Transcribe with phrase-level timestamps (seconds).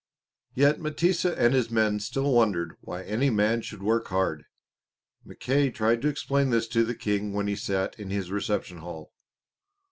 [0.55, 4.45] Yet M'tesa and his men still wondered why any man should work hard.
[5.23, 9.13] Mackay tried to explain this to the King when he sat in his reception hall.